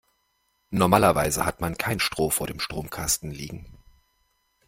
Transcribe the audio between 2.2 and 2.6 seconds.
vor dem